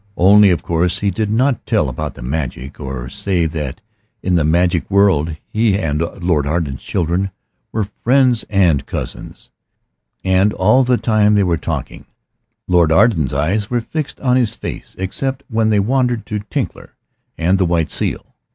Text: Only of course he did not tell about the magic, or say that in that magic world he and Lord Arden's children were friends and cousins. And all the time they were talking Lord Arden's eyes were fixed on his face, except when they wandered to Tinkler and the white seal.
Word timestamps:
Only 0.17 0.49
of 0.49 0.63
course 0.63 1.01
he 1.01 1.11
did 1.11 1.29
not 1.29 1.63
tell 1.67 1.87
about 1.87 2.15
the 2.15 2.23
magic, 2.23 2.79
or 2.79 3.07
say 3.07 3.45
that 3.45 3.81
in 4.23 4.33
that 4.33 4.45
magic 4.45 4.89
world 4.89 5.35
he 5.45 5.77
and 5.77 6.01
Lord 6.23 6.47
Arden's 6.47 6.81
children 6.81 7.29
were 7.71 7.87
friends 8.03 8.43
and 8.49 8.87
cousins. 8.87 9.51
And 10.23 10.53
all 10.53 10.83
the 10.83 10.97
time 10.97 11.35
they 11.35 11.43
were 11.43 11.55
talking 11.55 12.07
Lord 12.67 12.91
Arden's 12.91 13.31
eyes 13.31 13.69
were 13.69 13.79
fixed 13.79 14.19
on 14.21 14.37
his 14.37 14.55
face, 14.55 14.95
except 14.97 15.43
when 15.49 15.69
they 15.69 15.79
wandered 15.79 16.25
to 16.25 16.39
Tinkler 16.39 16.95
and 17.37 17.59
the 17.59 17.65
white 17.67 17.91
seal. 17.91 18.35